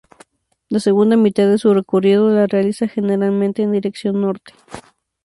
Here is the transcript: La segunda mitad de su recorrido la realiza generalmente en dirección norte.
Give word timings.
La 0.69 0.79
segunda 0.79 1.15
mitad 1.15 1.47
de 1.47 1.59
su 1.59 1.75
recorrido 1.75 2.29
la 2.31 2.47
realiza 2.47 2.87
generalmente 2.87 3.61
en 3.61 3.71
dirección 3.71 4.19
norte. 4.19 4.51